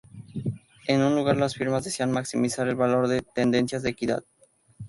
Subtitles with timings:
[0.87, 4.23] En lugar las firmas desean maximizar el valor de sus tenencias de equidad.